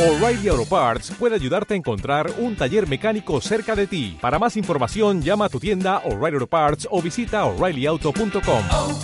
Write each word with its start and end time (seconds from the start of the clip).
O'Reilly 0.00 0.48
Auto 0.48 0.64
Parts 0.64 1.10
puede 1.18 1.34
ayudarte 1.34 1.74
a 1.74 1.76
encontrar 1.76 2.30
un 2.38 2.56
taller 2.56 2.88
mecánico 2.88 3.38
cerca 3.42 3.76
de 3.76 3.86
ti. 3.86 4.16
Para 4.18 4.38
más 4.38 4.56
información, 4.56 5.20
llama 5.20 5.44
a 5.44 5.48
tu 5.50 5.60
tienda 5.60 5.98
O'Reilly 6.06 6.36
Auto 6.36 6.46
Parts 6.46 6.88
o 6.90 7.02
visita 7.02 7.44
oreillyauto.com. 7.44 8.64
oh, 8.70 8.98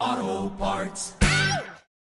oh, 0.00 0.56
Parts. 0.58 1.18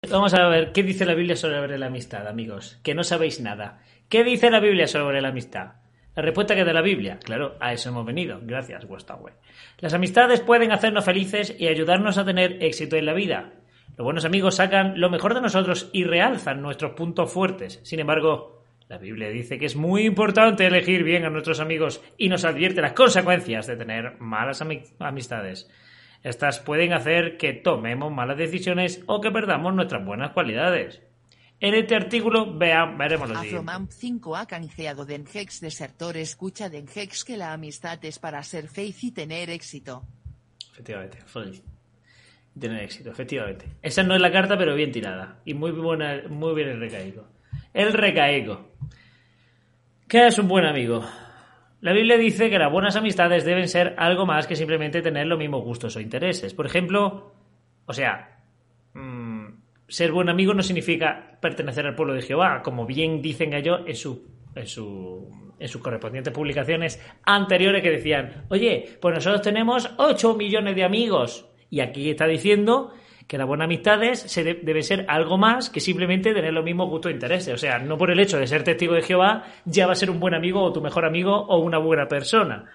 Vamos 0.07 0.35
a 0.35 0.47
ver 0.49 0.71
qué 0.71 0.83
dice 0.83 1.03
la 1.03 1.15
Biblia 1.15 1.35
sobre 1.35 1.79
la 1.79 1.87
amistad, 1.87 2.27
amigos. 2.27 2.79
Que 2.83 2.93
no 2.93 3.03
sabéis 3.03 3.41
nada. 3.41 3.79
¿Qué 4.09 4.23
dice 4.23 4.51
la 4.51 4.59
Biblia 4.59 4.85
sobre 4.85 5.19
la 5.19 5.29
amistad? 5.29 5.77
La 6.15 6.21
respuesta 6.21 6.53
que 6.53 6.63
da 6.63 6.73
la 6.73 6.83
Biblia. 6.83 7.17
Claro, 7.23 7.55
a 7.59 7.73
eso 7.73 7.89
hemos 7.89 8.05
venido. 8.05 8.39
Gracias, 8.43 8.85
web. 8.85 9.33
Las 9.79 9.95
amistades 9.95 10.41
pueden 10.41 10.71
hacernos 10.71 11.05
felices 11.05 11.55
y 11.57 11.69
ayudarnos 11.69 12.19
a 12.19 12.25
tener 12.25 12.61
éxito 12.61 12.97
en 12.97 13.07
la 13.07 13.13
vida. 13.13 13.53
Los 13.97 14.05
buenos 14.05 14.25
amigos 14.25 14.55
sacan 14.55 14.99
lo 14.99 15.09
mejor 15.09 15.33
de 15.33 15.41
nosotros 15.41 15.89
y 15.91 16.03
realzan 16.03 16.61
nuestros 16.61 16.91
puntos 16.91 17.31
fuertes. 17.31 17.79
Sin 17.83 17.99
embargo, 17.99 18.61
la 18.87 18.97
Biblia 18.99 19.29
dice 19.29 19.57
que 19.57 19.65
es 19.65 19.75
muy 19.75 20.05
importante 20.05 20.65
elegir 20.67 21.03
bien 21.03 21.25
a 21.25 21.29
nuestros 21.29 21.59
amigos 21.59 22.01
y 22.17 22.29
nos 22.29 22.45
advierte 22.45 22.81
las 22.81 22.93
consecuencias 22.93 23.65
de 23.67 23.75
tener 23.75 24.17
malas 24.19 24.61
ami- 24.61 24.83
amistades. 24.99 25.67
Estas 26.23 26.59
pueden 26.59 26.93
hacer 26.93 27.37
que 27.37 27.53
tomemos 27.53 28.11
malas 28.13 28.37
decisiones 28.37 29.03
o 29.07 29.19
que 29.19 29.31
perdamos 29.31 29.73
nuestras 29.73 30.05
buenas 30.05 30.31
cualidades. 30.31 31.01
En 31.59 31.73
este 31.73 31.95
artículo 31.95 32.55
vea- 32.55 32.85
veremos 32.85 33.29
lo 33.29 33.35
siguiente. 33.35 33.57
Afromamp 33.57 33.91
5 33.91 34.35
ha 34.35 34.45
canjeado 34.45 35.05
Denhex 35.05 35.59
Desertor 35.59 36.17
escucha 36.17 36.69
Denhex 36.69 37.25
que 37.25 37.35
la 37.35 37.51
amistad 37.53 37.97
es 38.05 38.19
para 38.19 38.43
ser 38.43 38.67
feliz 38.67 39.03
y 39.03 39.11
tener 39.11 39.49
éxito. 39.49 40.03
Efectivamente, 40.73 41.17
feliz. 41.25 41.63
Tener 42.59 42.83
éxito, 42.83 43.11
efectivamente. 43.11 43.65
Esa 43.81 44.03
no 44.03 44.15
es 44.15 44.21
la 44.21 44.31
carta, 44.31 44.57
pero 44.57 44.75
bien 44.75 44.91
tirada. 44.91 45.39
Y 45.45 45.53
muy 45.53 45.71
buena, 45.71 46.23
muy 46.29 46.55
bien 46.55 46.69
el 46.69 46.79
recaico. 46.79 47.25
El 47.73 47.93
recaico. 47.93 48.71
¿Qué 50.07 50.27
es 50.27 50.39
un 50.39 50.47
buen 50.47 50.65
amigo? 50.65 51.03
La 51.81 51.93
Biblia 51.93 52.17
dice 52.17 52.49
que 52.49 52.57
las 52.57 52.71
buenas 52.71 52.95
amistades 52.95 53.45
deben 53.45 53.67
ser 53.67 53.93
algo 53.97 54.25
más 54.25 54.47
que 54.47 54.55
simplemente 54.55 55.01
tener 55.01 55.27
los 55.27 55.37
mismos 55.37 55.63
gustos 55.63 55.95
o 55.95 55.99
intereses. 55.99 56.53
Por 56.53 56.65
ejemplo, 56.65 57.33
o 57.85 57.93
sea, 57.93 58.39
mm, 58.93 59.45
ser 59.87 60.11
buen 60.11 60.29
amigo 60.29 60.53
no 60.53 60.63
significa 60.63 61.37
pertenecer 61.39 61.85
al 61.85 61.95
pueblo 61.95 62.13
de 62.13 62.23
Jehová, 62.23 62.61
como 62.63 62.85
bien 62.85 63.21
dicen 63.21 63.53
ellos 63.53 63.81
en 63.85 63.95
su, 63.95 64.27
en 64.55 64.65
su 64.65 65.47
en 65.59 65.67
sus 65.67 65.81
correspondientes 65.81 66.33
publicaciones 66.33 67.01
anteriores 67.23 67.81
que 67.81 67.91
decían, 67.91 68.45
oye, 68.49 68.97
pues 69.01 69.15
nosotros 69.15 69.41
tenemos 69.41 69.89
8 69.97 70.35
millones 70.35 70.75
de 70.75 70.83
amigos. 70.83 71.46
Y 71.69 71.79
aquí 71.81 72.09
está 72.09 72.27
diciendo 72.27 72.93
que 73.27 73.37
las 73.37 73.45
buenas 73.47 73.65
amistades 73.65 74.19
se 74.21 74.43
de- 74.43 74.53
debe 74.55 74.81
ser 74.83 75.05
algo 75.09 75.37
más 75.37 75.69
que 75.69 75.79
simplemente 75.81 76.33
tener 76.33 76.53
los 76.53 76.63
mismos 76.63 76.89
gustos 76.89 77.11
e 77.11 77.15
intereses. 77.15 77.53
O 77.53 77.57
sea, 77.57 77.77
no 77.79 77.97
por 77.97 78.09
el 78.09 78.19
hecho 78.19 78.37
de 78.39 78.47
ser 78.47 78.63
testigo 78.63 78.93
de 78.93 79.01
Jehová 79.01 79.43
ya 79.65 79.85
va 79.85 79.91
a 79.93 79.95
ser 79.95 80.09
un 80.09 80.19
buen 80.19 80.33
amigo 80.33 80.61
o 80.63 80.71
tu 80.71 80.81
mejor 80.81 81.03
amigo 81.05 81.35
o 81.35 81.57
una 81.59 81.77
buena 81.77 82.07
persona. 82.07 82.65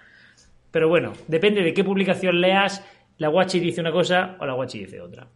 Pero 0.69 0.89
bueno, 0.89 1.13
depende 1.27 1.61
de 1.63 1.73
qué 1.73 1.83
publicación 1.83 2.39
leas, 2.39 2.85
la 3.17 3.29
guachi 3.29 3.59
dice 3.59 3.81
una 3.81 3.91
cosa 3.91 4.37
o 4.39 4.45
la 4.45 4.53
guachi 4.53 4.79
dice 4.79 5.01
otra. 5.01 5.27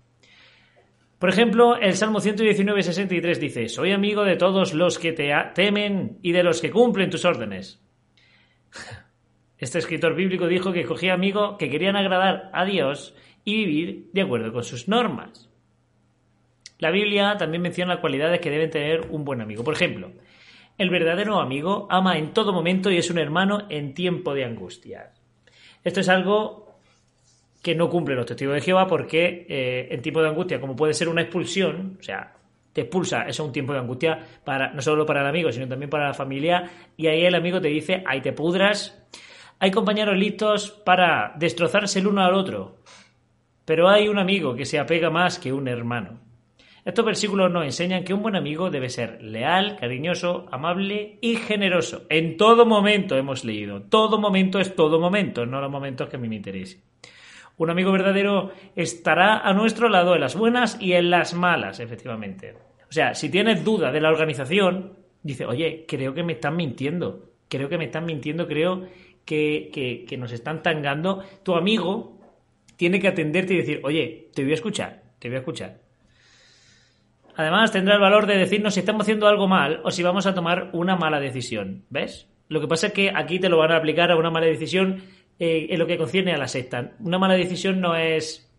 Por 1.19 1.29
ejemplo, 1.29 1.77
el 1.77 1.95
Salmo 1.95 2.19
119, 2.19 2.83
63 2.83 3.39
dice, 3.39 3.69
Soy 3.69 3.91
amigo 3.91 4.23
de 4.23 4.35
todos 4.35 4.75
los 4.75 4.99
que 4.99 5.13
te 5.13 5.31
temen 5.55 6.19
y 6.21 6.31
de 6.31 6.43
los 6.43 6.61
que 6.61 6.69
cumplen 6.69 7.09
tus 7.09 7.25
órdenes. 7.25 7.81
Este 9.59 9.79
escritor 9.79 10.15
bíblico 10.15 10.47
dijo 10.47 10.71
que 10.71 10.81
escogía 10.81 11.13
amigos 11.13 11.55
que 11.57 11.69
querían 11.69 11.95
agradar 11.95 12.49
a 12.53 12.65
Dios 12.65 13.15
y 13.43 13.55
vivir 13.65 14.09
de 14.13 14.21
acuerdo 14.21 14.53
con 14.53 14.63
sus 14.63 14.87
normas. 14.87 15.49
La 16.79 16.91
Biblia 16.91 17.37
también 17.37 17.63
menciona 17.63 17.99
cualidades 17.99 18.39
que 18.39 18.51
deben 18.51 18.69
tener 18.69 19.07
un 19.09 19.25
buen 19.25 19.41
amigo. 19.41 19.63
Por 19.63 19.73
ejemplo, 19.73 20.11
el 20.77 20.89
verdadero 20.91 21.39
amigo 21.39 21.87
ama 21.89 22.17
en 22.17 22.33
todo 22.33 22.53
momento 22.53 22.91
y 22.91 22.97
es 22.97 23.09
un 23.09 23.17
hermano 23.17 23.65
en 23.69 23.95
tiempo 23.95 24.35
de 24.35 24.45
angustia. 24.45 25.11
Esto 25.83 26.01
es 26.01 26.09
algo 26.09 26.67
que 27.63 27.73
no 27.73 27.89
cumplen 27.89 28.17
los 28.17 28.27
testigos 28.27 28.55
de 28.55 28.61
Jehová 28.61 28.85
porque 28.85 29.47
eh, 29.49 29.87
en 29.89 30.01
tiempo 30.01 30.21
de 30.21 30.29
angustia, 30.29 30.61
como 30.61 30.75
puede 30.75 30.93
ser 30.93 31.09
una 31.09 31.23
expulsión, 31.23 31.97
o 31.99 32.03
sea, 32.03 32.35
te 32.73 32.81
expulsa, 32.81 33.23
eso 33.23 33.41
es 33.41 33.47
un 33.47 33.51
tiempo 33.51 33.73
de 33.73 33.79
angustia 33.79 34.19
para 34.43 34.71
no 34.71 34.81
solo 34.83 35.03
para 35.05 35.21
el 35.21 35.27
amigo, 35.27 35.51
sino 35.51 35.67
también 35.67 35.89
para 35.89 36.07
la 36.07 36.13
familia, 36.13 36.69
y 36.95 37.07
ahí 37.07 37.25
el 37.25 37.33
amigo 37.33 37.59
te 37.59 37.69
dice, 37.69 38.03
ahí 38.05 38.21
te 38.21 38.33
pudras. 38.33 39.03
Hay 39.59 39.71
compañeros 39.71 40.15
listos 40.15 40.69
para 40.69 41.33
destrozarse 41.37 41.99
el 41.99 42.07
uno 42.07 42.21
al 42.21 42.35
otro, 42.35 42.77
pero 43.65 43.89
hay 43.89 44.07
un 44.07 44.19
amigo 44.19 44.55
que 44.55 44.65
se 44.65 44.77
apega 44.77 45.09
más 45.09 45.39
que 45.39 45.51
un 45.51 45.67
hermano. 45.67 46.19
Estos 46.85 47.03
versículos 47.03 47.51
nos 47.51 47.65
enseñan 47.65 48.03
que 48.03 48.13
un 48.13 48.21
buen 48.21 48.35
amigo 48.35 48.69
debe 48.69 48.87
ser 48.87 49.21
leal, 49.21 49.75
cariñoso, 49.77 50.45
amable 50.51 51.17
y 51.21 51.35
generoso. 51.35 52.03
En 52.07 52.37
todo 52.37 52.65
momento 52.65 53.17
hemos 53.17 53.43
leído. 53.43 53.81
Todo 53.81 54.21
momento 54.21 54.59
es 54.59 54.73
todo 54.73 54.99
momento, 54.99 55.45
no 55.45 55.59
los 55.59 55.69
momentos 55.71 56.07
que 56.07 56.15
a 56.15 56.19
mí 56.19 56.29
me 56.29 56.37
interesen. 56.37 56.81
Un 57.57 57.71
amigo 57.71 57.91
verdadero 57.91 58.51
estará 58.75 59.39
a 59.39 59.51
nuestro 59.53 59.89
lado 59.89 60.13
en 60.13 60.21
las 60.21 60.35
buenas 60.35 60.77
y 60.79 60.93
en 60.93 61.09
las 61.09 61.33
malas, 61.33 61.79
efectivamente. 61.79 62.53
O 62.89 62.93
sea, 62.93 63.15
si 63.15 63.29
tienes 63.29 63.65
duda 63.65 63.91
de 63.91 63.99
la 63.99 64.09
organización, 64.09 64.93
dice, 65.23 65.45
oye, 65.45 65.83
creo 65.87 66.13
que 66.13 66.23
me 66.23 66.33
están 66.33 66.55
mintiendo. 66.55 67.31
Creo 67.49 67.67
que 67.67 67.77
me 67.77 67.85
están 67.85 68.05
mintiendo, 68.05 68.47
creo 68.47 68.87
que, 69.27 70.15
nos 70.17 70.31
están 70.31 70.63
tangando. 70.63 71.23
Tu 71.43 71.53
amigo 71.53 72.17
tiene 72.77 72.99
que 72.99 73.09
atenderte 73.09 73.53
y 73.53 73.57
decir, 73.57 73.81
oye, 73.83 74.29
te 74.33 74.43
voy 74.43 74.51
a 74.51 74.55
escuchar, 74.55 75.03
te 75.19 75.27
voy 75.27 75.35
a 75.35 75.39
escuchar. 75.39 75.79
Además, 77.35 77.71
tendrá 77.71 77.95
el 77.95 78.01
valor 78.01 78.25
de 78.25 78.37
decirnos 78.37 78.73
si 78.73 78.79
estamos 78.79 79.03
haciendo 79.03 79.27
algo 79.27 79.47
mal 79.47 79.81
o 79.83 79.91
si 79.91 80.01
vamos 80.01 80.25
a 80.25 80.33
tomar 80.33 80.71
una 80.73 80.95
mala 80.95 81.19
decisión. 81.19 81.83
¿Ves? 81.89 82.27
Lo 82.47 82.61
que 82.61 82.67
pasa 82.67 82.87
es 82.87 82.93
que 82.93 83.11
aquí 83.13 83.39
te 83.39 83.49
lo 83.49 83.57
van 83.57 83.71
a 83.71 83.77
aplicar 83.77 84.09
a 84.09 84.15
una 84.15 84.31
mala 84.31 84.47
decisión 84.47 85.03
eh, 85.37 85.67
en 85.69 85.77
lo 85.77 85.85
que 85.85 85.97
concierne 85.97 86.33
a 86.33 86.37
la 86.37 86.47
secta. 86.47 86.93
Una 86.99 87.19
mala 87.19 87.35
decisión 87.35 87.79
no 87.79 87.95
es. 87.95 88.49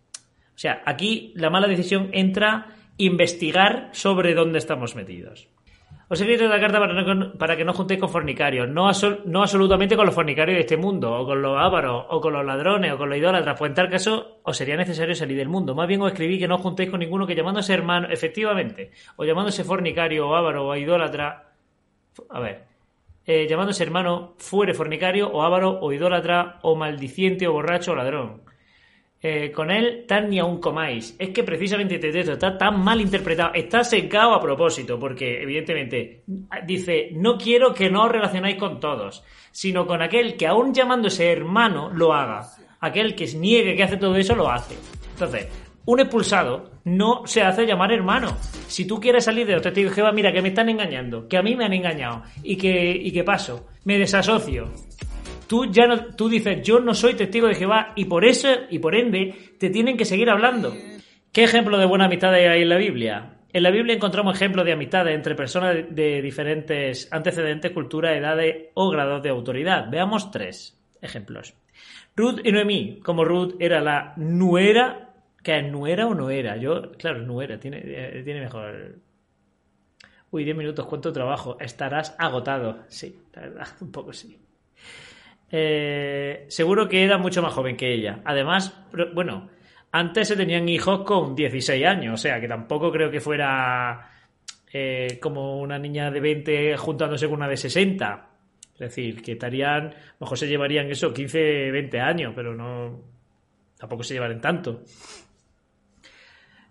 O 0.55 0.59
sea, 0.59 0.83
aquí 0.85 1.33
la 1.35 1.50
mala 1.50 1.67
decisión 1.67 2.11
entra 2.12 2.77
investigar 2.99 3.89
sobre 3.93 4.35
dónde 4.35 4.59
estamos 4.59 4.95
metidos. 4.95 5.49
Os 6.10 6.19
he 6.22 6.48
la 6.48 6.58
carta 6.58 6.80
para, 7.36 7.54
que 7.54 7.66
no 7.66 7.74
juntéis 7.74 8.00
con 8.00 8.08
fornicarios, 8.08 8.66
no, 8.66 8.91
no 9.26 9.42
absolutamente 9.42 9.94
con 9.94 10.06
los 10.06 10.14
fornicarios 10.14 10.56
de 10.56 10.60
este 10.60 10.78
mundo, 10.78 11.12
o 11.12 11.26
con 11.26 11.42
los 11.42 11.58
ávaros, 11.58 12.06
o 12.08 12.19
con 12.19 12.32
los 12.32 12.46
ladrones, 12.46 12.92
o 12.92 12.96
con 12.96 13.10
los 13.10 13.19
idólatras, 13.19 13.58
pues 13.58 13.69
en 13.69 13.74
tal 13.74 13.91
caso 13.91 14.38
os 14.42 14.56
sería 14.56 14.76
necesario 14.76 15.14
salir 15.14 15.36
del 15.36 15.50
mundo. 15.50 15.74
Más 15.74 15.86
bien 15.86 16.00
os 16.00 16.10
escribí 16.10 16.38
que 16.38 16.48
no 16.48 16.56
juntéis 16.56 16.88
con 16.88 17.00
ninguno 17.00 17.26
que 17.26 17.34
llamándose 17.34 17.74
hermano, 17.74 18.08
efectivamente, 18.10 18.91
o 19.16 19.24
llamándose 19.26 19.64
fornicario, 19.64 20.28
o 20.28 20.34
ávaro, 20.34 20.66
o 20.66 20.74
idólatra, 20.76 21.52
a 22.30 22.40
ver, 22.40 22.64
eh, 23.26 23.46
llamándose 23.46 23.82
hermano, 23.82 24.32
fuere 24.38 24.72
fornicario, 24.72 25.28
o 25.28 25.42
ávaro, 25.42 25.78
o 25.78 25.92
idólatra, 25.92 26.58
o 26.62 26.75
maldiciente, 26.75 27.46
o 27.46 27.52
borracho, 27.52 27.92
o 27.92 27.96
ladrón. 27.96 28.47
Eh, 29.21 29.51
con 29.51 29.73
él 29.73 30.05
tan 30.06 30.31
ni 30.31 30.39
aún 30.39 30.61
comáis. 30.61 31.17
Es 31.19 31.31
que 31.31 31.43
precisamente 31.43 31.97
este 31.97 32.12
texto 32.12 32.34
está 32.34 32.56
tan 32.56 32.79
mal 32.79 33.01
interpretado, 33.01 33.53
está 33.53 33.83
secado 33.83 34.33
a 34.33 34.41
propósito, 34.41 34.97
porque 34.99 35.43
evidentemente 35.43 36.23
dice, 36.65 37.11
no 37.15 37.37
quiero 37.37 37.75
que 37.75 37.91
no 37.91 38.05
os 38.05 38.12
relacionáis 38.12 38.56
con 38.56 38.79
todos, 38.79 39.25
sino 39.51 39.89
con 39.89 40.03
aquel 40.03 40.37
que 40.37 40.47
aún 40.47 40.73
llamándose 40.73 41.33
hermano 41.33 41.91
lo 41.93 42.15
haga. 42.15 42.47
Aquel 42.81 43.17
que 43.17 43.27
niegue 43.34 43.75
que 43.75 43.83
hace 43.83 43.97
todo 43.97 44.15
eso 44.15 44.37
lo 44.37 44.49
hace. 44.49 44.77
Entonces, 45.15 45.49
un 45.85 45.99
expulsado 45.99 46.71
no 46.85 47.27
se 47.27 47.43
hace 47.43 47.67
llamar 47.67 47.91
hermano. 47.91 48.37
Si 48.69 48.87
tú 48.87 49.00
quieres 49.00 49.25
salir 49.25 49.49
de 49.49 49.59
testigos 49.59 49.91
de 49.91 49.97
Jehová, 49.97 50.12
mira 50.12 50.33
que 50.33 50.43
me 50.43 50.50
están 50.50 50.69
engañando, 50.69 51.27
que 51.27 51.39
a 51.39 51.43
mí 51.43 51.56
me 51.56 51.65
han 51.65 51.73
engañado 51.73 52.23
y 52.45 52.56
que, 52.56 52.93
y 52.93 53.11
que 53.11 53.25
paso, 53.25 53.67
me 53.83 53.99
desasocio. 53.99 54.71
Tú 55.48 55.64
ya 55.72 55.86
no, 55.86 56.14
tú 56.14 56.28
dices, 56.28 56.62
yo 56.62 56.78
no 56.78 56.94
soy 56.94 57.14
testigo 57.14 57.48
de 57.48 57.54
Jehová 57.54 57.92
y 57.97 58.04
por 58.04 58.25
eso 58.25 58.48
y 58.70 58.78
por 58.78 58.94
ende 58.94 59.34
te 59.59 59.70
tienen 59.70 59.97
que 59.97 60.04
seguir 60.04 60.28
hablando. 60.31 60.75
¿Qué 61.32 61.44
ejemplo 61.44 61.78
de 61.78 61.86
buena 61.86 62.04
amistad 62.04 62.34
hay 62.34 62.62
en 62.62 62.69
la 62.69 62.76
Biblia? 62.76 63.38
En 63.50 63.62
la 63.62 63.70
Biblia 63.70 63.94
encontramos 63.94 64.37
ejemplos 64.37 64.67
de 64.67 64.73
amistad 64.73 65.08
entre 65.08 65.34
personas 65.34 65.75
de, 65.75 65.82
de 65.84 66.23
diferentes 66.23 67.08
antecedentes, 67.11 67.73
culturas, 67.73 68.17
edades 68.17 68.67
o 68.75 68.90
grados 68.90 69.23
de 69.23 69.31
autoridad. 69.31 69.88
Veamos 69.90 70.31
tres 70.31 70.78
ejemplos. 71.00 71.55
Ruth 72.14 72.40
y 72.44 72.52
Noemí, 72.52 73.00
como 73.00 73.25
Ruth 73.25 73.55
era 73.58 73.81
la 73.81 74.12
nuera, 74.17 75.14
que 75.43 75.56
es 75.56 75.70
nuera 75.70 76.06
o 76.06 76.14
no 76.14 76.31
era. 76.31 76.56
Yo, 76.56 76.93
claro, 76.93 77.20
nuera, 77.20 77.58
tiene, 77.58 77.81
eh, 77.84 78.23
tiene 78.25 78.40
mejor. 78.40 78.96
Uy, 80.31 80.44
10 80.44 80.56
minutos, 80.56 80.84
cuánto 80.87 81.12
trabajo. 81.12 81.56
Estarás 81.61 82.14
agotado. 82.19 82.81
Sí, 82.88 83.19
la 83.34 83.43
verdad, 83.43 83.69
un 83.81 83.93
poco 83.93 84.12
sí. 84.12 84.38
Eh, 85.50 86.45
seguro 86.49 86.89
que 86.89 87.03
era 87.03 87.19
mucho 87.19 87.43
más 87.43 87.53
joven 87.53 87.77
que 87.77 87.93
ella. 87.93 88.21
Además, 88.25 88.83
bueno, 89.15 89.49
antes 89.93 90.29
se 90.29 90.37
tenían 90.37 90.69
hijos 90.69 91.00
con 91.05 91.35
16 91.35 91.87
años, 91.87 92.15
o 92.15 92.17
sea 92.17 92.41
que 92.41 92.49
tampoco 92.49 92.93
creo 92.93 93.11
que 93.11 93.21
fuera 93.21 94.11
eh, 94.73 95.19
como 95.21 95.61
una 95.61 95.79
niña 95.79 96.11
de 96.11 96.21
20 96.21 96.77
juntándose 96.77 97.27
con 97.27 97.37
una 97.37 97.49
de 97.49 97.56
60. 97.56 98.29
Es 98.75 98.79
decir, 98.79 99.23
que 99.23 99.33
estarían, 99.33 99.93
mejor 100.21 100.39
se 100.39 100.47
llevarían 100.47 100.89
eso, 100.91 101.12
15, 101.12 101.71
20 101.73 102.00
años, 102.00 102.33
pero 102.37 102.55
no, 102.55 103.00
tampoco 103.77 104.03
se 104.03 104.15
llevarían 104.15 104.41
tanto. 104.41 104.83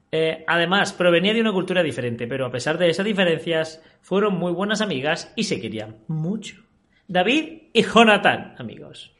Eh, 0.09 0.45
además, 0.47 0.93
provenía 0.93 1.33
de 1.33 1.41
una 1.41 1.51
cultura 1.51 1.83
diferente, 1.83 2.27
pero 2.27 2.45
a 2.45 2.51
pesar 2.51 2.77
de 2.77 2.89
esas 2.89 3.05
diferencias, 3.05 3.83
fueron 4.01 4.37
muy 4.37 4.53
buenas 4.53 4.79
amigas 4.79 5.33
y 5.35 5.43
se 5.43 5.59
querían 5.59 5.97
mucho. 6.07 6.66
David 7.07 7.63
y 7.73 7.83
Jonathan, 7.83 8.55
amigos. 8.57 9.11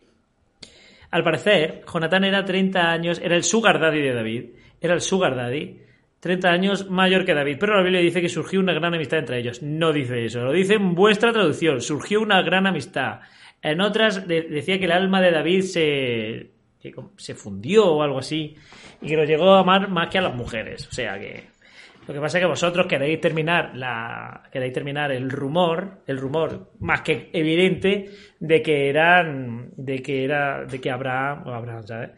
Al 1.11 1.23
parecer, 1.23 1.83
Jonathan 1.91 2.23
era 2.25 2.43
30 2.43 2.91
años, 2.91 3.21
era 3.23 3.35
el 3.35 3.43
sugar 3.43 3.79
daddy 3.79 4.01
de 4.01 4.13
David, 4.13 4.43
era 4.81 4.93
el 4.93 5.01
sugar 5.01 5.35
daddy, 5.35 5.79
30 6.19 6.49
años 6.49 6.89
mayor 6.89 7.23
que 7.25 7.33
David, 7.33 7.57
pero 7.59 7.75
la 7.77 7.83
Biblia 7.83 8.01
dice 8.01 8.21
que 8.21 8.27
surgió 8.29 8.59
una 8.59 8.73
gran 8.73 8.93
amistad 8.93 9.19
entre 9.19 9.39
ellos. 9.39 9.61
No 9.61 9.93
dice 9.93 10.25
eso, 10.25 10.43
lo 10.43 10.51
dice 10.51 10.73
en 10.73 10.95
vuestra 10.95 11.31
traducción, 11.31 11.79
surgió 11.81 12.19
una 12.21 12.41
gran 12.41 12.67
amistad. 12.67 13.21
En 13.61 13.79
otras 13.81 14.27
de- 14.27 14.41
decía 14.43 14.77
que 14.79 14.85
el 14.85 14.91
alma 14.91 15.21
de 15.21 15.31
David 15.31 15.61
se, 15.61 16.49
se 17.17 17.35
fundió 17.35 17.85
o 17.85 18.03
algo 18.03 18.19
así 18.19 18.55
y 19.01 19.07
que 19.07 19.15
lo 19.15 19.23
llegó 19.23 19.51
a 19.53 19.59
amar 19.61 19.89
más 19.89 20.09
que 20.09 20.17
a 20.17 20.21
las 20.21 20.35
mujeres. 20.35 20.87
O 20.87 20.91
sea 20.91 21.17
que 21.19 21.45
lo 22.07 22.13
que 22.13 22.19
pasa 22.21 22.37
es 22.37 22.43
que 22.43 22.47
vosotros 22.47 22.87
queréis 22.87 23.19
terminar 23.19 23.75
la 23.75 24.43
queréis 24.51 24.73
terminar 24.73 25.11
el 25.11 25.29
rumor, 25.29 26.03
el 26.07 26.17
rumor 26.17 26.71
más 26.79 27.01
que 27.01 27.29
evidente 27.33 28.09
de 28.39 28.61
que 28.61 28.89
eran 28.89 29.71
de 29.75 30.01
que 30.01 30.23
era 30.23 30.63
de 30.65 30.79
que 30.79 30.89
Abraham 30.89 31.47
o 31.47 31.51
Abraham, 31.51 31.85
¿sabes? 31.85 32.11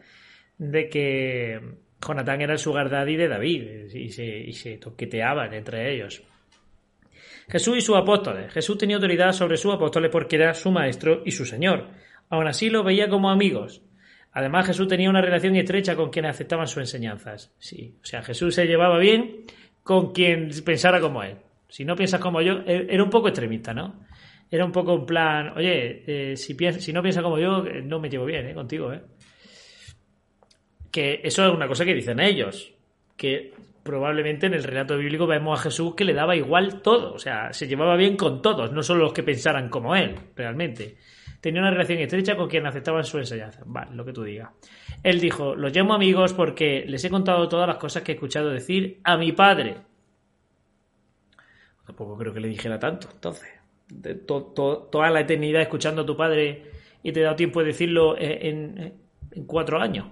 De 0.58 0.88
que 0.88 1.60
Jonatán 2.00 2.40
era 2.40 2.52
el 2.52 2.58
sugar 2.58 2.88
daddy 2.88 3.16
de 3.16 3.28
David 3.28 3.92
y 3.92 4.10
se, 4.10 4.24
y 4.24 4.52
se 4.52 4.78
toqueteaban 4.78 5.52
entre 5.54 5.92
ellos. 5.92 6.22
Jesús 7.48 7.78
y 7.78 7.80
sus 7.80 7.96
apóstoles. 7.96 8.52
Jesús 8.52 8.78
tenía 8.78 8.96
autoridad 8.96 9.32
sobre 9.32 9.56
sus 9.56 9.74
apóstoles 9.74 10.10
porque 10.10 10.36
era 10.36 10.54
su 10.54 10.70
maestro 10.70 11.22
y 11.24 11.32
su 11.32 11.44
señor. 11.44 11.88
Aún 12.28 12.46
así 12.46 12.70
lo 12.70 12.84
veía 12.84 13.08
como 13.08 13.28
amigos. 13.28 13.82
Además, 14.32 14.68
Jesús 14.68 14.86
tenía 14.86 15.10
una 15.10 15.20
relación 15.20 15.56
estrecha 15.56 15.96
con 15.96 16.10
quienes 16.10 16.30
aceptaban 16.30 16.68
sus 16.68 16.78
enseñanzas. 16.78 17.52
Sí, 17.58 17.96
o 18.00 18.06
sea, 18.06 18.22
Jesús 18.22 18.54
se 18.54 18.66
llevaba 18.66 18.98
bien 18.98 19.46
con 19.82 20.12
quien 20.12 20.50
pensara 20.64 21.00
como 21.00 21.22
él. 21.22 21.36
Si 21.68 21.84
no 21.84 21.96
piensas 21.96 22.20
como 22.20 22.40
yo, 22.42 22.60
e- 22.66 22.86
era 22.88 23.02
un 23.02 23.10
poco 23.10 23.28
extremista, 23.28 23.72
¿no? 23.72 24.00
Era 24.50 24.64
un 24.64 24.72
poco 24.72 24.94
en 24.94 25.06
plan, 25.06 25.52
oye, 25.56 26.02
eh, 26.32 26.36
si, 26.36 26.54
piensas, 26.54 26.82
si 26.82 26.92
no 26.92 27.02
piensas 27.02 27.22
como 27.22 27.38
yo, 27.38 27.64
eh, 27.66 27.82
no 27.82 28.00
me 28.00 28.10
llevo 28.10 28.24
bien 28.24 28.48
¿eh? 28.48 28.54
contigo, 28.54 28.92
¿eh? 28.92 29.00
Que 30.90 31.20
eso 31.22 31.46
es 31.46 31.54
una 31.54 31.68
cosa 31.68 31.84
que 31.84 31.94
dicen 31.94 32.18
ellos, 32.18 32.72
que 33.16 33.52
probablemente 33.82 34.46
en 34.46 34.54
el 34.54 34.64
relato 34.64 34.98
bíblico 34.98 35.26
vemos 35.26 35.58
a 35.58 35.62
Jesús 35.62 35.94
que 35.94 36.04
le 36.04 36.14
daba 36.14 36.34
igual 36.36 36.82
todo, 36.82 37.14
o 37.14 37.18
sea, 37.18 37.52
se 37.52 37.68
llevaba 37.68 37.96
bien 37.96 38.16
con 38.16 38.42
todos, 38.42 38.72
no 38.72 38.82
solo 38.82 39.04
los 39.04 39.12
que 39.12 39.22
pensaran 39.22 39.68
como 39.68 39.94
él, 39.94 40.16
realmente. 40.34 40.96
Tenía 41.40 41.62
una 41.62 41.70
relación 41.70 41.98
estrecha 41.98 42.36
con 42.36 42.48
quien 42.48 42.66
aceptaban 42.66 43.04
su 43.04 43.18
enseñanza. 43.18 43.62
Vale, 43.64 43.94
lo 43.94 44.04
que 44.04 44.12
tú 44.12 44.22
digas. 44.22 44.50
Él 45.02 45.20
dijo, 45.20 45.54
los 45.54 45.74
llamo 45.74 45.94
amigos 45.94 46.34
porque 46.34 46.84
les 46.86 47.04
he 47.04 47.10
contado 47.10 47.48
todas 47.48 47.66
las 47.66 47.78
cosas 47.78 48.02
que 48.02 48.12
he 48.12 48.14
escuchado 48.14 48.50
decir 48.50 49.00
a 49.04 49.16
mi 49.16 49.32
padre. 49.32 49.76
Tampoco 51.86 52.16
creo 52.18 52.34
que 52.34 52.40
le 52.40 52.48
dijera 52.48 52.78
tanto, 52.78 53.08
entonces. 53.12 53.48
Toda 54.26 55.10
la 55.10 55.20
eternidad 55.20 55.62
escuchando 55.62 56.02
a 56.02 56.06
tu 56.06 56.16
padre 56.16 56.70
y 57.02 57.10
te 57.10 57.20
he 57.20 57.22
dado 57.24 57.36
tiempo 57.36 57.60
de 57.60 57.66
decirlo 57.66 58.16
eh, 58.16 58.48
en, 58.48 58.94
en 59.32 59.46
cuatro 59.46 59.80
años. 59.80 60.08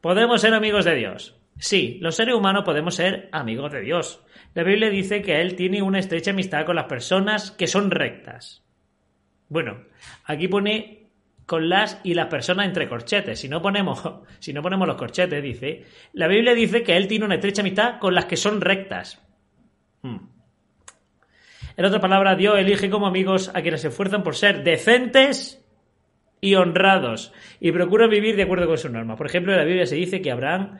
¿Podemos 0.00 0.40
ser 0.40 0.54
amigos 0.54 0.86
de 0.86 0.94
Dios? 0.96 1.36
Sí, 1.58 1.98
los 2.00 2.16
seres 2.16 2.34
humanos 2.34 2.64
podemos 2.64 2.94
ser 2.94 3.28
amigos 3.32 3.70
de 3.70 3.82
Dios. 3.82 4.24
La 4.54 4.64
Biblia 4.64 4.88
dice 4.88 5.20
que 5.20 5.42
Él 5.42 5.54
tiene 5.54 5.82
una 5.82 5.98
estrecha 5.98 6.30
amistad 6.30 6.64
con 6.64 6.74
las 6.74 6.86
personas 6.86 7.50
que 7.50 7.66
son 7.66 7.90
rectas. 7.90 8.64
Bueno, 9.50 9.78
aquí 10.24 10.48
pone 10.48 11.08
con 11.44 11.68
las 11.68 12.00
y 12.04 12.14
las 12.14 12.28
personas 12.28 12.66
entre 12.66 12.88
corchetes. 12.88 13.40
Si 13.40 13.48
no 13.48 13.60
ponemos, 13.60 14.00
si 14.38 14.52
no 14.54 14.62
ponemos 14.62 14.86
los 14.88 14.96
corchetes, 14.96 15.42
dice, 15.42 15.84
la 16.14 16.28
Biblia 16.28 16.54
dice 16.54 16.82
que 16.82 16.96
Él 16.96 17.08
tiene 17.08 17.26
una 17.26 17.34
estrecha 17.34 17.60
amistad 17.60 17.98
con 17.98 18.14
las 18.14 18.24
que 18.24 18.36
son 18.36 18.60
rectas. 18.60 19.20
Hmm. 20.02 20.18
En 21.76 21.84
otras 21.84 22.00
palabras, 22.00 22.38
Dios 22.38 22.58
elige 22.58 22.88
como 22.88 23.06
amigos 23.06 23.50
a 23.52 23.62
quienes 23.62 23.80
se 23.80 23.88
esfuerzan 23.88 24.22
por 24.22 24.36
ser 24.36 24.62
decentes 24.62 25.64
y 26.40 26.54
honrados 26.54 27.32
y 27.58 27.72
procuran 27.72 28.10
vivir 28.10 28.36
de 28.36 28.44
acuerdo 28.44 28.68
con 28.68 28.78
sus 28.78 28.90
normas. 28.90 29.16
Por 29.16 29.26
ejemplo, 29.26 29.52
en 29.52 29.58
la 29.58 29.64
Biblia 29.64 29.86
se 29.86 29.96
dice 29.96 30.22
que 30.22 30.30
Abraham, 30.30 30.78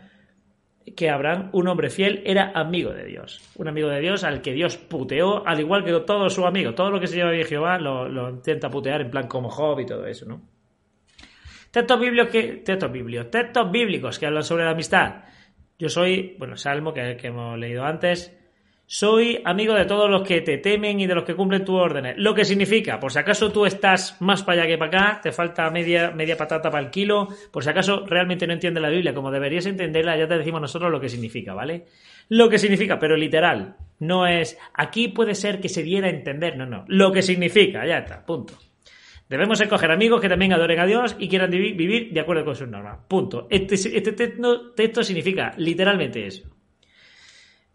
que 0.97 1.11
Abraham, 1.11 1.51
un 1.53 1.69
hombre 1.69 1.91
fiel, 1.91 2.23
era 2.25 2.53
amigo 2.55 2.93
de 2.93 3.05
Dios. 3.05 3.41
Un 3.57 3.69
amigo 3.69 3.89
de 3.89 4.01
Dios 4.01 4.25
al 4.25 4.41
que 4.41 4.53
Dios 4.53 4.77
puteó, 4.77 5.47
al 5.47 5.61
igual 5.61 5.85
que 5.85 5.93
todos 6.01 6.35
sus 6.35 6.45
amigos. 6.45 6.75
Todo 6.75 6.91
lo 6.91 7.01
que 7.01 7.07
se 7.07 7.17
lleva 7.17 7.31
bien 7.31 7.47
Jehová 7.47 7.79
lo, 7.79 8.09
lo 8.09 8.31
intenta 8.31 8.71
putear 8.71 9.03
en 9.03 9.11
plan 9.11 9.29
como 9.29 9.51
Job 9.51 9.81
y 9.81 9.87
todo 9.87 10.07
eso, 10.07 10.27
¿no? 10.27 10.41
Textos 11.71 12.01
bíblicos 12.01 12.33
que, 12.33 12.43
textos 12.65 12.91
bíblicos, 12.91 13.31
textos 13.31 13.71
bíblicos 13.71 14.19
que 14.19 14.27
hablan 14.27 14.43
sobre 14.43 14.65
la 14.65 14.71
amistad. 14.71 15.25
Yo 15.79 15.89
soy, 15.89 16.35
bueno, 16.39 16.57
Salmo 16.57 16.93
que, 16.93 17.17
que 17.17 17.29
hemos 17.29 17.57
leído 17.59 17.85
antes. 17.85 18.37
Soy 18.93 19.41
amigo 19.45 19.75
de 19.75 19.85
todos 19.85 20.11
los 20.11 20.27
que 20.27 20.41
te 20.41 20.59
temen 20.59 20.99
y 20.99 21.07
de 21.07 21.15
los 21.15 21.23
que 21.23 21.37
cumplen 21.37 21.65
tus 21.65 21.77
órdenes. 21.77 22.17
Lo 22.19 22.35
que 22.35 22.45
significa, 22.45 22.99
por 22.99 23.13
si 23.13 23.21
acaso 23.21 23.53
tú 23.53 23.65
estás 23.65 24.21
más 24.21 24.43
para 24.43 24.63
allá 24.63 24.69
que 24.73 24.79
para 24.79 24.89
acá, 25.13 25.21
te 25.23 25.31
falta 25.31 25.71
media, 25.71 26.11
media 26.11 26.37
patata 26.37 26.73
para 26.73 26.83
el 26.83 26.91
kilo, 26.91 27.29
por 27.53 27.63
si 27.63 27.71
acaso 27.71 28.05
realmente 28.05 28.49
no 28.49 28.53
entiendes 28.53 28.83
la 28.83 28.89
Biblia 28.89 29.15
como 29.15 29.31
deberías 29.31 29.67
entenderla, 29.67 30.19
ya 30.19 30.27
te 30.27 30.37
decimos 30.37 30.61
nosotros 30.61 30.91
lo 30.91 31.01
que 31.01 31.09
significa, 31.09 31.55
¿vale? 31.55 31.85
Lo 32.31 32.49
que 32.49 32.59
significa, 32.59 32.99
pero 32.99 33.17
literal. 33.17 33.77
No 34.01 34.27
es, 34.27 34.59
aquí 34.75 35.07
puede 35.07 35.37
ser 35.37 35.61
que 35.61 35.69
se 35.69 35.85
diera 35.85 36.09
a 36.09 36.11
entender, 36.11 36.57
no, 36.57 36.67
no. 36.67 36.85
Lo 36.89 37.13
que 37.13 37.23
significa, 37.23 37.87
ya 37.87 37.99
está, 37.99 38.27
punto. 38.27 38.55
Debemos 39.29 39.61
escoger 39.61 39.93
amigos 39.93 40.21
que 40.21 40.29
también 40.29 40.53
adoren 40.53 40.81
a 40.81 40.87
Dios 40.87 41.15
y 41.17 41.29
quieran 41.29 41.53
vivi- 41.53 41.77
vivir 41.77 42.13
de 42.13 42.19
acuerdo 42.23 42.45
con 42.45 42.57
sus 42.57 42.67
normas. 42.67 42.99
Punto. 43.07 43.47
Este, 43.51 43.77
este 43.77 44.13
texto 44.75 45.05
significa 45.05 45.55
literalmente 45.59 46.27
eso. 46.27 46.49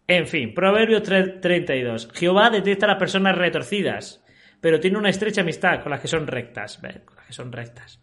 En 0.08 0.26
fin, 0.26 0.54
Proverbios 0.54 1.02
3- 1.02 1.40
32. 1.40 2.10
Jehová 2.14 2.50
detesta 2.50 2.86
a 2.86 2.90
las 2.90 2.98
personas 2.98 3.36
retorcidas, 3.36 4.24
pero 4.60 4.78
tiene 4.80 4.98
una 4.98 5.10
estrecha 5.10 5.40
amistad 5.40 5.82
con 5.82 5.90
las 5.90 6.00
que 6.00 6.08
son 6.08 6.26
rectas. 6.26 6.78
Con 6.78 7.16
las 7.16 7.26
que 7.26 7.32
son 7.32 7.52
rectas. 7.52 8.00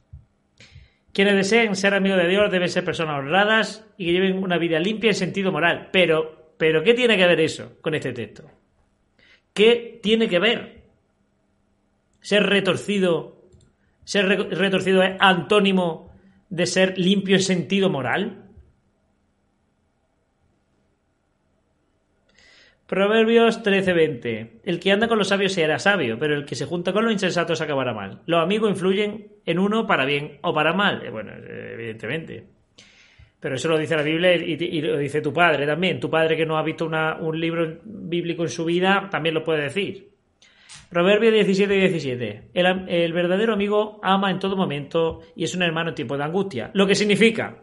Quienes 1.14 1.36
deseen 1.36 1.76
ser 1.76 1.94
amigos 1.94 2.18
de 2.22 2.28
Dios 2.28 2.52
deben 2.52 2.70
ser 2.70 2.84
personas 2.84 3.20
honradas 3.20 3.88
y 3.98 4.06
que 4.08 4.14
lleven 4.14 4.44
una 4.44 4.58
vida 4.58 4.80
limpia 4.80 5.10
en 5.12 5.16
sentido 5.16 5.52
moral. 5.52 5.90
Pero, 5.94 6.56
pero 6.58 6.84
¿qué 6.84 6.94
tiene 6.94 7.16
que 7.18 7.28
ver 7.28 7.40
eso 7.40 7.78
con 7.82 7.94
este 7.94 8.14
texto? 8.14 8.50
¿Qué 9.54 10.00
tiene 10.02 10.28
que 10.28 10.40
ver? 10.40 10.82
Ser 12.20 12.44
retorcido, 12.44 13.44
ser 14.04 14.26
re- 14.28 14.56
retorcido 14.56 15.04
es 15.04 15.16
antónimo 15.20 16.12
de 16.50 16.66
ser 16.66 16.98
limpio 16.98 17.36
en 17.36 17.44
sentido 17.44 17.90
moral. 17.90 18.43
Proverbios 22.94 23.64
13:20. 23.64 24.62
El 24.64 24.80
que 24.80 24.92
anda 24.92 25.08
con 25.08 25.18
los 25.18 25.30
sabios 25.30 25.54
será 25.54 25.80
sabio, 25.80 26.20
pero 26.20 26.36
el 26.36 26.46
que 26.46 26.54
se 26.54 26.68
junta 26.68 26.94
con 26.94 27.04
los 27.04 27.12
insensatos 27.12 27.60
acabará 27.60 27.92
mal. 27.92 28.22
Los 28.28 28.44
amigos 28.44 28.70
influyen 28.70 29.30
en 29.48 29.58
uno 29.58 29.88
para 29.88 30.06
bien 30.06 30.38
o 30.44 30.54
para 30.54 30.74
mal. 30.74 31.04
Eh, 31.04 31.10
Bueno, 31.10 31.32
eh, 31.32 31.72
evidentemente. 31.74 32.44
Pero 33.40 33.56
eso 33.56 33.68
lo 33.68 33.80
dice 33.80 33.96
la 33.96 34.04
Biblia 34.04 34.36
y, 34.36 34.80
lo 34.80 35.00
dice 35.00 35.22
tu 35.22 35.34
padre 35.34 35.66
también. 35.66 36.00
Tu 36.00 36.08
padre 36.08 36.38
que 36.38 36.46
no 36.46 36.56
ha 36.56 36.62
visto 36.62 36.86
un 36.86 37.40
libro 37.40 37.80
bíblico 37.84 38.44
en 38.44 38.50
su 38.50 38.64
vida 38.64 39.08
también 39.10 39.34
lo 39.34 39.44
puede 39.44 39.64
decir. 39.64 40.10
Proverbios 40.88 41.34
17 41.34 41.76
y 41.76 41.80
17. 41.80 42.44
El, 42.54 42.90
el 42.90 43.12
verdadero 43.12 43.54
amigo 43.54 44.02
ama 44.04 44.30
en 44.30 44.38
todo 44.38 44.56
momento 44.56 45.22
y 45.36 45.46
es 45.46 45.56
un 45.56 45.64
hermano 45.64 45.90
en 45.90 45.96
tiempo 45.96 46.16
de 46.16 46.26
angustia. 46.26 46.70
Lo 46.76 46.86
que 46.86 46.94
significa, 46.94 47.58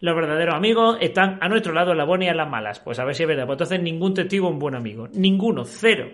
los 0.00 0.14
verdaderos 0.14 0.54
amigos 0.54 0.98
están 1.00 1.38
a 1.40 1.48
nuestro 1.48 1.72
lado 1.72 1.92
en 1.92 1.98
las 1.98 2.06
buenas 2.06 2.26
y 2.26 2.30
en 2.30 2.36
las 2.36 2.48
malas. 2.48 2.80
Pues 2.80 2.98
a 2.98 3.04
ver 3.04 3.14
si 3.14 3.22
es 3.22 3.28
verdad. 3.28 3.46
Pues 3.46 3.56
entonces 3.56 3.82
ningún 3.82 4.14
testigo 4.14 4.48
es 4.48 4.52
un 4.52 4.58
buen 4.58 4.74
amigo. 4.74 5.08
Ninguno, 5.12 5.64
cero. 5.64 6.08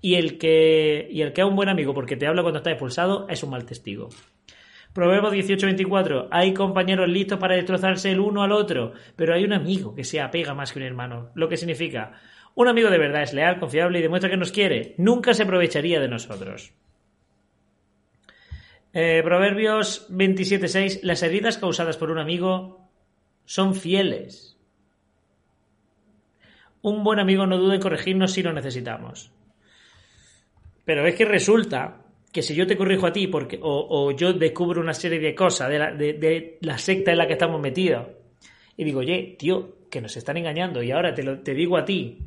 Y 0.00 0.14
el 0.14 0.38
que, 0.38 1.08
y 1.10 1.22
el 1.22 1.32
que 1.32 1.42
es 1.42 1.46
un 1.46 1.56
buen 1.56 1.68
amigo 1.68 1.94
porque 1.94 2.16
te 2.16 2.26
habla 2.26 2.42
cuando 2.42 2.58
está 2.58 2.70
expulsado 2.70 3.26
es 3.28 3.42
un 3.42 3.50
mal 3.50 3.64
testigo. 3.64 4.08
Proverbios 4.92 5.32
18:24. 5.32 6.28
Hay 6.30 6.52
compañeros 6.52 7.08
listos 7.08 7.38
para 7.38 7.54
destrozarse 7.54 8.10
el 8.10 8.20
uno 8.20 8.42
al 8.42 8.52
otro, 8.52 8.92
pero 9.14 9.34
hay 9.34 9.44
un 9.44 9.52
amigo 9.52 9.94
que 9.94 10.04
se 10.04 10.20
apega 10.20 10.54
más 10.54 10.72
que 10.72 10.80
un 10.80 10.84
hermano. 10.84 11.30
Lo 11.34 11.48
que 11.48 11.56
significa, 11.56 12.20
un 12.54 12.66
amigo 12.66 12.90
de 12.90 12.98
verdad 12.98 13.22
es 13.22 13.32
leal, 13.32 13.60
confiable 13.60 14.00
y 14.00 14.02
demuestra 14.02 14.30
que 14.30 14.36
nos 14.36 14.50
quiere. 14.50 14.94
Nunca 14.98 15.32
se 15.34 15.44
aprovecharía 15.44 16.00
de 16.00 16.08
nosotros. 16.08 16.72
Eh, 18.92 19.22
Proverbios 19.22 20.08
27:6. 20.10 21.00
Las 21.04 21.22
heridas 21.22 21.58
causadas 21.58 21.96
por 21.96 22.10
un 22.10 22.18
amigo 22.18 22.89
son 23.50 23.74
fieles. 23.74 24.56
Un 26.82 27.02
buen 27.02 27.18
amigo 27.18 27.48
no 27.48 27.58
duda 27.58 27.74
en 27.74 27.80
corregirnos 27.80 28.30
si 28.32 28.44
lo 28.44 28.52
necesitamos. 28.52 29.32
Pero 30.84 31.04
es 31.04 31.16
que 31.16 31.24
resulta 31.24 32.02
que 32.30 32.42
si 32.42 32.54
yo 32.54 32.64
te 32.68 32.76
corrijo 32.76 33.08
a 33.08 33.12
ti 33.12 33.26
porque, 33.26 33.58
o, 33.60 34.12
yo 34.12 34.32
descubro 34.34 34.80
una 34.80 34.94
serie 34.94 35.18
de 35.18 35.34
cosas 35.34 35.68
de 35.68 35.78
la, 35.80 35.92
de 35.92 36.58
la 36.60 36.78
secta 36.78 37.10
en 37.10 37.18
la 37.18 37.26
que 37.26 37.32
estamos 37.32 37.60
metidos 37.60 38.06
y 38.76 38.84
digo, 38.84 39.00
oye, 39.00 39.34
tío, 39.36 39.88
que 39.90 40.00
nos 40.00 40.16
están 40.16 40.36
engañando 40.36 40.80
y 40.80 40.92
ahora 40.92 41.12
te, 41.12 41.24
lo, 41.24 41.40
te 41.40 41.52
digo 41.52 41.76
a 41.76 41.84
ti, 41.84 42.18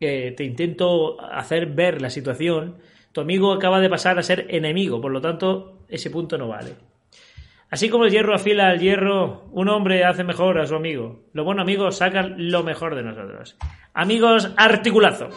eh, 0.00 0.34
te 0.36 0.42
intento 0.42 1.20
hacer 1.20 1.66
ver 1.66 2.02
la 2.02 2.10
situación, 2.10 2.78
tu 3.12 3.20
amigo 3.20 3.52
acaba 3.52 3.78
de 3.78 3.88
pasar 3.88 4.18
a 4.18 4.24
ser 4.24 4.48
enemigo, 4.50 5.00
por 5.00 5.12
lo 5.12 5.20
tanto, 5.20 5.84
ese 5.88 6.10
punto 6.10 6.36
no 6.36 6.48
vale. 6.48 6.72
Así 7.70 7.90
como 7.90 8.04
el 8.06 8.10
hierro 8.10 8.34
afila 8.34 8.68
al 8.68 8.80
hierro, 8.80 9.44
un 9.52 9.68
hombre 9.68 10.04
hace 10.04 10.24
mejor 10.24 10.58
a 10.58 10.66
su 10.66 10.74
amigo. 10.74 11.20
Los 11.34 11.44
buenos 11.44 11.62
amigos 11.62 11.98
sacan 11.98 12.34
lo 12.50 12.62
mejor 12.62 12.94
de 12.94 13.02
nosotros. 13.02 13.58
Amigos, 13.92 14.50
articulazo. 14.56 15.28